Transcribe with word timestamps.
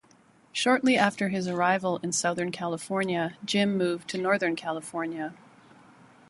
Shortly 0.51 0.97
after 0.97 1.29
his 1.29 1.47
arrival 1.47 1.99
in 2.01 2.11
southern 2.11 2.51
California 2.51 3.37
Jim 3.45 3.77
moved 3.77 4.07
to 4.09 4.17
northern 4.17 4.55
California. 4.55 5.35